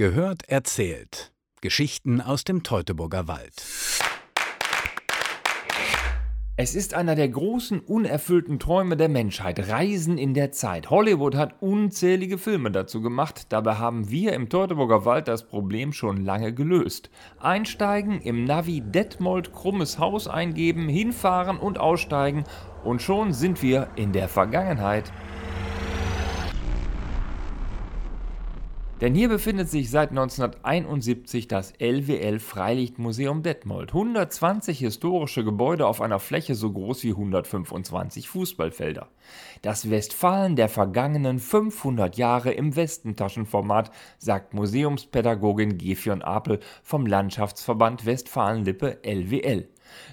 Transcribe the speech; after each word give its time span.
Gehört 0.00 0.48
erzählt. 0.48 1.30
Geschichten 1.60 2.22
aus 2.22 2.44
dem 2.44 2.62
Teutoburger 2.62 3.28
Wald. 3.28 3.52
Es 6.56 6.74
ist 6.74 6.94
einer 6.94 7.16
der 7.16 7.28
großen 7.28 7.80
unerfüllten 7.80 8.58
Träume 8.58 8.96
der 8.96 9.10
Menschheit, 9.10 9.68
Reisen 9.68 10.16
in 10.16 10.32
der 10.32 10.52
Zeit. 10.52 10.88
Hollywood 10.88 11.34
hat 11.34 11.60
unzählige 11.60 12.38
Filme 12.38 12.70
dazu 12.70 13.02
gemacht, 13.02 13.52
dabei 13.52 13.74
haben 13.74 14.08
wir 14.08 14.32
im 14.32 14.48
Teutoburger 14.48 15.04
Wald 15.04 15.28
das 15.28 15.46
Problem 15.46 15.92
schon 15.92 16.24
lange 16.24 16.54
gelöst. 16.54 17.10
Einsteigen, 17.38 18.22
im 18.22 18.46
Navi 18.46 18.80
Detmold 18.80 19.52
krummes 19.52 19.98
Haus 19.98 20.28
eingeben, 20.28 20.88
hinfahren 20.88 21.58
und 21.58 21.76
aussteigen 21.76 22.44
und 22.84 23.02
schon 23.02 23.34
sind 23.34 23.60
wir 23.60 23.90
in 23.96 24.12
der 24.12 24.28
Vergangenheit. 24.28 25.12
Denn 29.00 29.14
hier 29.14 29.30
befindet 29.30 29.70
sich 29.70 29.88
seit 29.88 30.10
1971 30.10 31.48
das 31.48 31.72
LWL 31.78 32.38
Freilichtmuseum 32.38 33.42
Detmold. 33.42 33.94
120 33.94 34.78
historische 34.78 35.42
Gebäude 35.42 35.86
auf 35.86 36.02
einer 36.02 36.18
Fläche 36.18 36.54
so 36.54 36.70
groß 36.70 37.04
wie 37.04 37.12
125 37.12 38.28
Fußballfelder. 38.28 39.08
Das 39.62 39.88
Westfalen 39.88 40.54
der 40.54 40.68
vergangenen 40.68 41.38
500 41.38 42.18
Jahre 42.18 42.52
im 42.52 42.76
Westentaschenformat, 42.76 43.90
sagt 44.18 44.52
Museumspädagogin 44.52 45.78
Gefion 45.78 46.20
Apel 46.20 46.60
vom 46.82 47.06
Landschaftsverband 47.06 48.04
Westfalen-Lippe 48.04 48.98
LWL. 49.02 49.66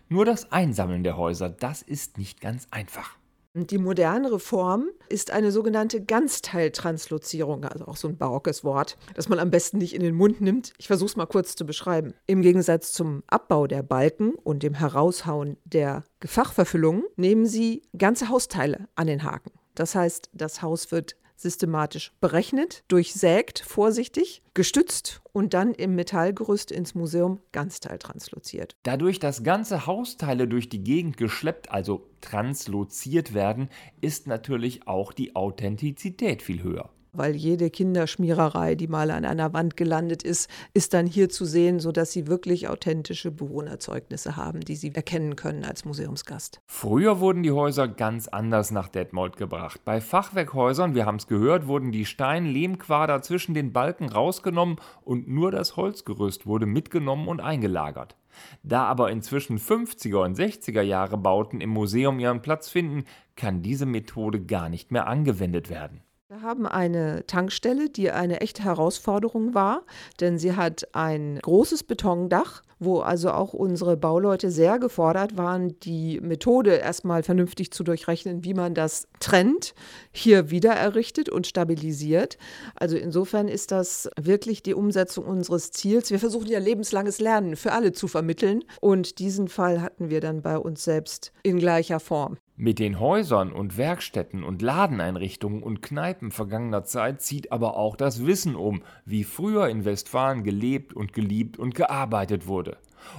Nur 0.08 0.24
das 0.24 0.54
Einsammeln 0.54 1.04
der 1.04 1.18
Häuser, 1.18 1.50
das 1.50 1.82
ist 1.82 2.18
nicht 2.18 2.40
ganz 2.40 2.70
einfach. 2.72 3.18
Die 3.66 3.80
modernere 3.80 4.40
Form 4.40 4.90
ist 5.10 5.32
eine 5.32 5.52
sogenannte 5.52 6.04
Ganzteiltranslozierung, 6.04 7.66
also 7.66 7.86
auch 7.88 7.98
so 7.98 8.08
ein 8.08 8.18
barockes 8.18 8.64
Wort, 8.64 8.98
das 9.16 9.30
man 9.30 9.40
am 9.40 9.50
besten 9.50 9.80
nicht 9.80 9.96
in 9.96 10.04
den 10.04 10.14
Mund 10.14 10.42
nimmt. 10.42 10.74
Ich 10.78 10.88
versuche 10.88 11.10
es 11.10 11.16
mal 11.16 11.26
kurz 11.26 11.56
zu 11.56 11.66
beschreiben. 11.66 12.14
Im 12.28 12.42
Gegensatz 12.42 12.94
zum 12.94 13.24
Abbau 13.26 13.66
der 13.66 13.82
Balken 13.82 14.36
und 14.36 14.62
dem 14.62 14.76
Heraushauen 14.76 15.58
der 15.66 16.04
Gefachverfüllungen 16.20 17.04
nehmen 17.16 17.48
sie 17.48 17.82
ganze 17.98 18.30
Hausteile 18.30 18.88
an 18.96 19.08
den 19.08 19.24
Haken. 19.24 19.52
Das 19.74 19.96
heißt, 19.96 20.30
das 20.34 20.62
Haus 20.62 20.92
wird 20.92 21.16
systematisch 21.38 22.12
berechnet, 22.20 22.84
durchsägt, 22.88 23.60
vorsichtig, 23.60 24.42
gestützt 24.54 25.22
und 25.32 25.54
dann 25.54 25.74
im 25.74 25.96
Metallgerüst 25.96 26.72
ins 26.72 26.96
Museum 26.96 27.40
ganzteiltransloziert. 27.52 28.76
Dadurch, 28.84 29.20
dass 29.20 29.44
ganze 29.44 29.86
Hausteile 29.86 30.48
durch 30.48 30.68
die 30.68 30.84
Gegend 30.84 31.16
geschleppt, 31.16 31.72
also 31.72 32.10
transloziert 32.22 33.34
werden, 33.34 33.70
ist 34.02 34.28
natürlich 34.28 34.88
auch 34.88 35.14
die 35.14 35.36
Authentizität 35.36 36.42
viel 36.42 36.64
höher 36.64 36.90
weil 37.18 37.36
jede 37.36 37.70
Kinderschmiererei, 37.70 38.76
die 38.76 38.88
mal 38.88 39.12
an 39.12 39.26
einer 39.26 39.54
Wand 39.54 39.78
gelandet 39.78 40.24
ist, 40.24 40.50
ist 40.74 40.94
dann 40.94 41.08
hier 41.08 41.30
zu 41.30 41.46
sehen, 41.46 41.80
sodass 41.80 42.12
sie 42.12 42.28
wirklich 42.28 42.68
authentische 42.70 43.32
Bewohnerzeugnisse 43.32 44.36
haben, 44.36 44.62
die 44.62 44.76
sie 44.76 44.94
erkennen 44.94 45.36
können 45.36 45.66
als 45.66 45.86
Museumsgast. 45.86 46.62
Früher 46.66 47.20
wurden 47.20 47.44
die 47.44 47.52
Häuser 47.52 47.88
ganz 47.88 48.28
anders 48.28 48.72
nach 48.72 48.88
Detmold 48.88 49.38
gebracht. 49.38 49.82
Bei 49.84 50.02
Fachwerkhäusern, 50.02 50.96
wir 50.96 51.06
haben 51.06 51.18
es 51.18 51.28
gehört, 51.28 51.68
wurden 51.68 51.92
die 51.92 52.06
Stein-Lehmquader 52.06 53.22
zwischen 53.22 53.54
den 53.54 53.74
Balken 53.74 54.10
rausgenommen 54.10 54.78
und 55.04 55.28
nur 55.28 55.52
das 55.52 55.76
Holzgerüst 55.76 56.46
wurde 56.46 56.66
mitgenommen 56.66 57.28
und 57.28 57.42
eingelagert. 57.42 58.16
Da 58.64 58.86
aber 58.86 59.12
inzwischen 59.12 59.58
50er 59.58 60.24
und 60.24 60.38
60er 60.38 60.82
Jahre 60.82 61.18
Bauten 61.18 61.62
im 61.62 61.70
Museum 61.70 62.20
ihren 62.20 62.42
Platz 62.42 62.70
finden, 62.70 63.06
kann 63.36 63.62
diese 63.62 63.86
Methode 63.86 64.42
gar 64.42 64.70
nicht 64.70 64.92
mehr 64.92 65.08
angewendet 65.08 65.70
werden. 65.70 66.02
Wir 66.30 66.42
haben 66.42 66.68
eine 66.68 67.26
Tankstelle, 67.26 67.90
die 67.90 68.12
eine 68.12 68.42
echte 68.42 68.62
Herausforderung 68.66 69.54
war, 69.54 69.84
denn 70.20 70.38
sie 70.38 70.58
hat 70.58 70.94
ein 70.94 71.40
großes 71.42 71.84
Betondach, 71.84 72.64
wo 72.80 73.00
also 73.00 73.32
auch 73.32 73.54
unsere 73.54 73.96
Bauleute 73.96 74.52
sehr 74.52 74.78
gefordert 74.78 75.38
waren, 75.38 75.80
die 75.80 76.20
Methode 76.20 76.76
erstmal 76.76 77.24
vernünftig 77.24 77.72
zu 77.72 77.86
durchrechnen, 77.86 78.44
wie 78.44 78.54
man 78.54 78.74
das 78.74 79.08
trennt, 79.22 79.74
hier 80.12 80.52
wieder 80.52 80.74
errichtet 80.74 81.30
und 81.30 81.48
stabilisiert. 81.48 82.38
Also 82.76 82.98
insofern 82.98 83.48
ist 83.48 83.72
das 83.72 84.10
wirklich 84.20 84.62
die 84.62 84.74
Umsetzung 84.74 85.24
unseres 85.24 85.72
Ziels. 85.72 86.12
Wir 86.12 86.20
versuchen 86.20 86.48
ja 86.48 86.60
lebenslanges 86.60 87.22
Lernen 87.22 87.56
für 87.56 87.72
alle 87.72 87.94
zu 87.94 88.10
vermitteln 88.10 88.66
und 88.82 89.20
diesen 89.20 89.48
Fall 89.48 89.82
hatten 89.82 90.10
wir 90.10 90.20
dann 90.20 90.42
bei 90.42 90.58
uns 90.58 90.84
selbst 90.84 91.32
in 91.42 91.58
gleicher 91.58 92.02
Form. 92.02 92.38
Mit 92.60 92.80
den 92.80 93.00
Häusern 93.00 93.52
und 93.52 93.78
Werkstätten 93.78 94.44
und 94.44 94.64
Ladeneinrichtungen 94.64 95.62
und 95.62 95.84
Kneipen 95.84 96.32
vergangener 96.32 96.84
Zeit 96.84 97.22
zieht 97.22 97.52
aber 97.52 97.78
auch 97.78 97.96
das 97.96 98.26
Wissen 98.26 98.56
um, 98.56 98.82
wie 99.06 99.24
früher 99.26 99.70
in 99.70 99.86
Westfalen 99.86 100.44
gelebt 100.44 100.92
und 100.92 101.14
geliebt 101.14 101.60
und 101.60 101.76
gearbeitet 101.76 102.48
wurde. 102.48 102.78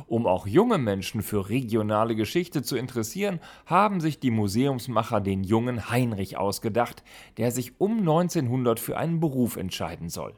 Um 0.09 0.27
auch 0.27 0.49
junge 0.49 0.79
Menschen 0.79 1.23
für 1.23 1.51
regionale 1.51 2.17
Geschichte 2.17 2.65
zu 2.65 2.77
interessieren, 2.77 3.39
haben 3.65 4.01
sich 4.01 4.19
die 4.19 4.33
Museumsmacher 4.33 5.21
den 5.21 5.45
jungen 5.45 5.89
Heinrich 5.89 6.37
ausgedacht, 6.37 7.05
der 7.37 7.53
sich 7.53 7.81
um 7.81 7.99
1900 7.99 8.81
für 8.81 8.97
einen 8.97 9.21
Beruf 9.21 9.57
entscheiden 9.57 10.09
soll. 10.09 10.35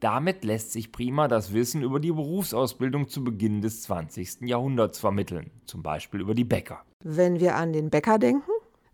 Damit 0.00 0.44
lässt 0.44 0.72
sich 0.72 0.92
prima 0.92 1.28
das 1.28 1.52
Wissen 1.52 1.82
über 1.82 2.00
die 2.00 2.12
Berufsausbildung 2.12 3.08
zu 3.08 3.22
Beginn 3.22 3.60
des 3.60 3.82
20. 3.82 4.42
Jahrhunderts 4.42 4.98
vermitteln, 4.98 5.50
zum 5.66 5.82
Beispiel 5.82 6.20
über 6.20 6.34
die 6.34 6.44
Bäcker. 6.44 6.82
Wenn 7.02 7.40
wir 7.40 7.56
an 7.56 7.72
den 7.72 7.90
Bäcker 7.90 8.18
denken, 8.18 8.50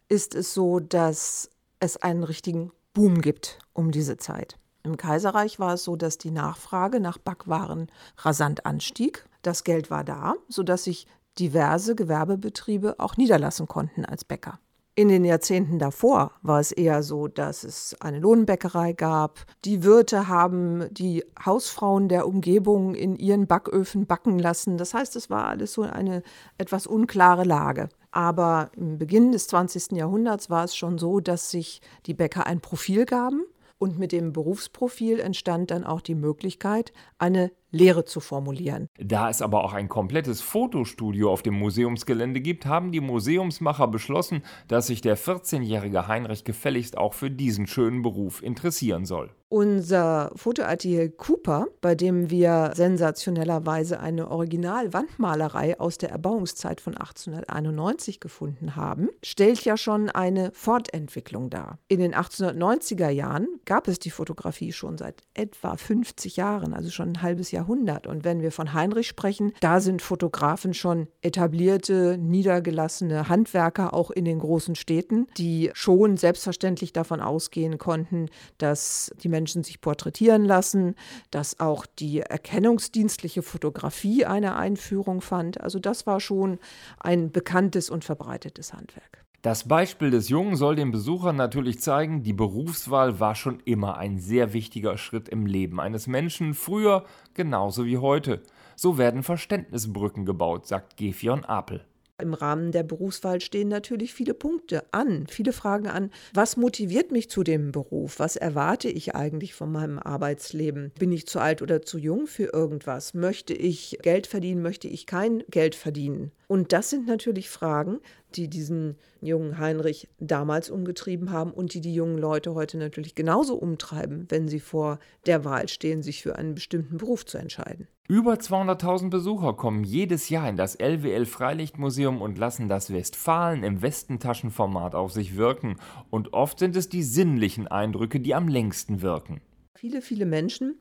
ist 0.08 0.34
es 0.34 0.54
so, 0.54 0.80
dass 0.80 1.50
es 1.80 1.96
einen 1.96 2.22
richtigen 2.22 2.72
Boom 2.92 3.20
gibt 3.20 3.58
um 3.72 3.90
diese 3.90 4.16
Zeit. 4.16 4.58
Im 4.82 4.96
Kaiserreich 4.96 5.58
war 5.58 5.74
es 5.74 5.84
so, 5.84 5.96
dass 5.96 6.16
die 6.16 6.30
Nachfrage 6.30 7.00
nach 7.00 7.18
Backwaren 7.18 7.90
rasant 8.18 8.66
anstieg. 8.66 9.26
Das 9.42 9.64
Geld 9.64 9.90
war 9.90 10.04
da, 10.04 10.34
sodass 10.48 10.84
sich 10.84 11.06
diverse 11.38 11.94
Gewerbebetriebe 11.94 12.94
auch 12.98 13.16
niederlassen 13.16 13.68
konnten 13.68 14.04
als 14.04 14.24
Bäcker. 14.24 14.60
In 14.98 15.08
den 15.08 15.26
Jahrzehnten 15.26 15.78
davor 15.78 16.32
war 16.40 16.58
es 16.58 16.72
eher 16.72 17.02
so, 17.02 17.28
dass 17.28 17.64
es 17.64 17.94
eine 18.00 18.18
Lohnbäckerei 18.18 18.94
gab. 18.94 19.44
Die 19.66 19.84
Wirte 19.84 20.26
haben 20.26 20.86
die 20.90 21.22
Hausfrauen 21.44 22.08
der 22.08 22.26
Umgebung 22.26 22.94
in 22.94 23.14
ihren 23.14 23.46
Backöfen 23.46 24.06
backen 24.06 24.38
lassen. 24.38 24.78
Das 24.78 24.94
heißt, 24.94 25.14
es 25.16 25.28
war 25.28 25.48
alles 25.48 25.74
so 25.74 25.82
eine 25.82 26.22
etwas 26.56 26.86
unklare 26.86 27.44
Lage. 27.44 27.90
Aber 28.10 28.70
im 28.74 28.96
Beginn 28.96 29.32
des 29.32 29.48
20. 29.48 29.92
Jahrhunderts 29.92 30.48
war 30.48 30.64
es 30.64 30.74
schon 30.74 30.96
so, 30.96 31.20
dass 31.20 31.50
sich 31.50 31.82
die 32.06 32.14
Bäcker 32.14 32.46
ein 32.46 32.62
Profil 32.62 33.04
gaben. 33.04 33.42
Und 33.76 33.98
mit 33.98 34.12
dem 34.12 34.32
Berufsprofil 34.32 35.20
entstand 35.20 35.70
dann 35.70 35.84
auch 35.84 36.00
die 36.00 36.14
Möglichkeit, 36.14 36.94
eine 37.18 37.52
Lehre 37.70 38.04
zu 38.04 38.20
formulieren. 38.20 38.88
Da 38.98 39.28
es 39.28 39.42
aber 39.42 39.64
auch 39.64 39.72
ein 39.72 39.88
komplettes 39.88 40.40
Fotostudio 40.40 41.30
auf 41.30 41.42
dem 41.42 41.54
Museumsgelände 41.54 42.40
gibt, 42.40 42.66
haben 42.66 42.92
die 42.92 43.00
Museumsmacher 43.00 43.88
beschlossen, 43.88 44.42
dass 44.68 44.86
sich 44.86 45.00
der 45.00 45.18
14-jährige 45.18 46.08
Heinrich 46.08 46.44
gefälligst 46.44 46.96
auch 46.96 47.14
für 47.14 47.30
diesen 47.30 47.66
schönen 47.66 48.02
Beruf 48.02 48.42
interessieren 48.42 49.04
soll. 49.04 49.30
Unser 49.48 50.32
Fotoatelier 50.34 51.08
Cooper, 51.08 51.66
bei 51.80 51.94
dem 51.94 52.30
wir 52.30 52.72
sensationellerweise 52.74 54.00
eine 54.00 54.28
Original-Wandmalerei 54.28 55.78
aus 55.78 55.98
der 55.98 56.10
Erbauungszeit 56.10 56.80
von 56.80 56.96
1891 56.96 58.18
gefunden 58.18 58.74
haben, 58.74 59.08
stellt 59.24 59.64
ja 59.64 59.76
schon 59.76 60.10
eine 60.10 60.50
Fortentwicklung 60.52 61.48
dar. 61.48 61.78
In 61.86 62.00
den 62.00 62.12
1890er 62.12 63.08
Jahren 63.08 63.46
gab 63.64 63.86
es 63.86 64.00
die 64.00 64.10
Fotografie 64.10 64.72
schon 64.72 64.98
seit 64.98 65.22
etwa 65.32 65.76
50 65.76 66.36
Jahren, 66.36 66.74
also 66.74 66.90
schon 66.90 67.10
ein 67.10 67.22
halbes 67.22 67.52
Jahrhundert. 67.56 68.06
Und 68.06 68.24
wenn 68.24 68.42
wir 68.42 68.52
von 68.52 68.72
Heinrich 68.72 69.08
sprechen, 69.08 69.52
da 69.60 69.80
sind 69.80 70.02
Fotografen 70.02 70.74
schon 70.74 71.08
etablierte, 71.22 72.16
niedergelassene 72.18 73.28
Handwerker 73.28 73.92
auch 73.94 74.10
in 74.10 74.24
den 74.24 74.38
großen 74.38 74.76
Städten, 74.76 75.26
die 75.36 75.70
schon 75.74 76.16
selbstverständlich 76.16 76.92
davon 76.92 77.20
ausgehen 77.20 77.78
konnten, 77.78 78.28
dass 78.58 79.12
die 79.22 79.28
Menschen 79.28 79.64
sich 79.64 79.80
porträtieren 79.80 80.44
lassen, 80.44 80.94
dass 81.30 81.58
auch 81.58 81.86
die 81.86 82.20
erkennungsdienstliche 82.20 83.42
Fotografie 83.42 84.24
eine 84.24 84.56
Einführung 84.56 85.20
fand. 85.20 85.60
Also 85.60 85.78
das 85.78 86.06
war 86.06 86.20
schon 86.20 86.58
ein 87.00 87.32
bekanntes 87.32 87.90
und 87.90 88.04
verbreitetes 88.04 88.72
Handwerk. 88.72 89.25
Das 89.42 89.68
Beispiel 89.68 90.10
des 90.10 90.28
Jungen 90.28 90.56
soll 90.56 90.76
den 90.76 90.90
Besuchern 90.90 91.36
natürlich 91.36 91.80
zeigen, 91.80 92.22
die 92.22 92.32
Berufswahl 92.32 93.20
war 93.20 93.34
schon 93.34 93.60
immer 93.64 93.96
ein 93.96 94.18
sehr 94.18 94.52
wichtiger 94.52 94.98
Schritt 94.98 95.28
im 95.28 95.46
Leben 95.46 95.78
eines 95.78 96.06
Menschen, 96.06 96.54
früher 96.54 97.04
genauso 97.34 97.84
wie 97.84 97.98
heute. 97.98 98.42
So 98.74 98.98
werden 98.98 99.22
Verständnisbrücken 99.22 100.26
gebaut, 100.26 100.66
sagt 100.66 100.96
Gefion 100.96 101.44
Apel. 101.44 101.84
Im 102.18 102.32
Rahmen 102.32 102.72
der 102.72 102.82
Berufswahl 102.82 103.42
stehen 103.42 103.68
natürlich 103.68 104.14
viele 104.14 104.32
Punkte 104.32 104.84
an, 104.90 105.26
viele 105.28 105.52
Fragen 105.52 105.86
an. 105.86 106.10
Was 106.32 106.56
motiviert 106.56 107.12
mich 107.12 107.28
zu 107.28 107.42
dem 107.42 107.72
Beruf? 107.72 108.18
Was 108.18 108.36
erwarte 108.36 108.88
ich 108.88 109.14
eigentlich 109.14 109.52
von 109.52 109.70
meinem 109.70 109.98
Arbeitsleben? 109.98 110.92
Bin 110.98 111.12
ich 111.12 111.26
zu 111.26 111.40
alt 111.40 111.60
oder 111.60 111.82
zu 111.82 111.98
jung 111.98 112.26
für 112.26 112.54
irgendwas? 112.54 113.12
Möchte 113.12 113.52
ich 113.52 113.98
Geld 114.00 114.26
verdienen? 114.26 114.62
Möchte 114.62 114.88
ich 114.88 115.04
kein 115.04 115.44
Geld 115.50 115.74
verdienen? 115.74 116.32
Und 116.48 116.72
das 116.72 116.90
sind 116.90 117.06
natürlich 117.06 117.48
Fragen, 117.48 117.98
die 118.34 118.48
diesen 118.48 118.96
jungen 119.20 119.58
Heinrich 119.58 120.08
damals 120.20 120.70
umgetrieben 120.70 121.32
haben 121.32 121.52
und 121.52 121.74
die 121.74 121.80
die 121.80 121.94
jungen 121.94 122.18
Leute 122.18 122.54
heute 122.54 122.78
natürlich 122.78 123.14
genauso 123.14 123.56
umtreiben, 123.56 124.26
wenn 124.28 124.46
sie 124.46 124.60
vor 124.60 124.98
der 125.26 125.44
Wahl 125.44 125.68
stehen, 125.68 126.02
sich 126.02 126.22
für 126.22 126.36
einen 126.36 126.54
bestimmten 126.54 126.98
Beruf 126.98 127.26
zu 127.26 127.38
entscheiden. 127.38 127.88
Über 128.08 128.34
200.000 128.34 129.10
Besucher 129.10 129.54
kommen 129.54 129.82
jedes 129.82 130.28
Jahr 130.28 130.48
in 130.48 130.56
das 130.56 130.76
LWL 130.76 131.26
Freilichtmuseum 131.26 132.22
und 132.22 132.38
lassen 132.38 132.68
das 132.68 132.92
Westfalen 132.92 133.64
im 133.64 133.82
Westentaschenformat 133.82 134.94
auf 134.94 135.12
sich 135.12 135.36
wirken. 135.36 135.76
Und 136.10 136.32
oft 136.32 136.60
sind 136.60 136.76
es 136.76 136.88
die 136.88 137.02
sinnlichen 137.02 137.66
Eindrücke, 137.66 138.20
die 138.20 138.36
am 138.36 138.46
längsten 138.46 139.02
wirken. 139.02 139.40
Viele, 139.74 140.02
viele 140.02 140.26
Menschen 140.26 140.76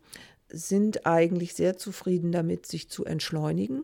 sind 0.50 1.07
eigentlich 1.07 1.56
sehr 1.56 1.77
zufrieden 1.77 2.31
damit, 2.31 2.67
sich 2.67 2.89
zu 2.89 3.06
entschleunigen 3.06 3.83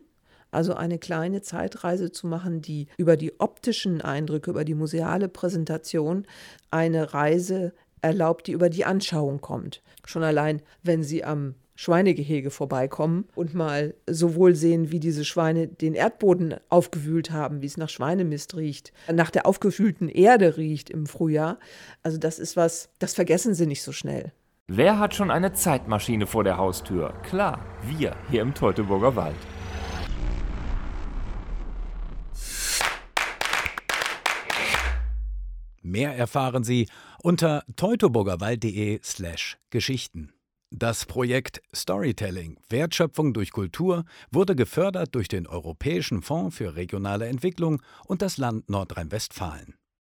also 0.52 0.74
eine 0.74 0.98
kleine 0.98 1.42
Zeitreise 1.42 2.12
zu 2.12 2.28
machen, 2.28 2.62
die 2.62 2.86
über 2.96 3.16
die 3.16 3.40
optischen 3.40 4.00
Eindrücke, 4.00 4.50
über 4.50 4.64
die 4.64 4.74
museale 4.74 5.28
Präsentation 5.28 6.26
eine 6.70 7.12
Reise 7.12 7.72
erlaubt, 8.02 8.46
die 8.46 8.52
über 8.52 8.68
die 8.68 8.84
Anschauung 8.84 9.40
kommt. 9.40 9.82
Schon 10.04 10.22
allein, 10.22 10.62
wenn 10.82 11.02
Sie 11.02 11.24
am 11.24 11.54
Schweinegehege 11.74 12.50
vorbeikommen 12.50 13.24
und 13.34 13.54
mal 13.54 13.94
sowohl 14.08 14.54
sehen, 14.54 14.92
wie 14.92 15.00
diese 15.00 15.24
Schweine 15.24 15.68
den 15.68 15.94
Erdboden 15.94 16.56
aufgewühlt 16.68 17.30
haben, 17.30 17.62
wie 17.62 17.66
es 17.66 17.76
nach 17.76 17.88
Schweinemist 17.88 18.56
riecht, 18.56 18.92
nach 19.12 19.30
der 19.30 19.46
aufgefühlten 19.46 20.08
Erde 20.08 20.56
riecht 20.58 20.90
im 20.90 21.06
Frühjahr. 21.06 21.58
Also 22.02 22.18
das 22.18 22.38
ist 22.38 22.56
was, 22.56 22.90
das 22.98 23.14
vergessen 23.14 23.54
Sie 23.54 23.66
nicht 23.66 23.82
so 23.82 23.92
schnell. 23.92 24.32
Wer 24.68 24.98
hat 24.98 25.14
schon 25.14 25.30
eine 25.30 25.54
Zeitmaschine 25.54 26.26
vor 26.26 26.44
der 26.44 26.56
Haustür? 26.56 27.14
Klar, 27.24 27.64
wir 27.82 28.14
hier 28.30 28.42
im 28.42 28.54
Teutoburger 28.54 29.16
Wald. 29.16 29.34
Mehr 35.92 36.16
erfahren 36.16 36.64
Sie 36.64 36.88
unter 37.22 37.64
teutoburgerwald.de/slash 37.76 39.58
Geschichten. 39.68 40.32
Das 40.70 41.04
Projekt 41.04 41.60
Storytelling 41.74 42.58
Wertschöpfung 42.70 43.34
durch 43.34 43.50
Kultur 43.50 44.06
wurde 44.30 44.56
gefördert 44.56 45.14
durch 45.14 45.28
den 45.28 45.46
Europäischen 45.46 46.22
Fonds 46.22 46.56
für 46.56 46.76
regionale 46.76 47.26
Entwicklung 47.26 47.82
und 48.06 48.22
das 48.22 48.38
Land 48.38 48.70
Nordrhein-Westfalen. 48.70 49.74